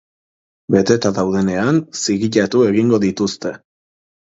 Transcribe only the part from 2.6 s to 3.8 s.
egingo dituzte.